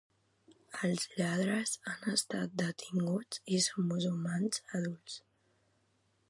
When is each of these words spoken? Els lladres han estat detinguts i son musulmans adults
Els 0.85 1.03
lladres 1.17 1.73
han 1.91 2.09
estat 2.13 2.55
detinguts 2.63 3.43
i 3.59 3.61
son 3.67 3.87
musulmans 3.93 4.65
adults 4.81 5.21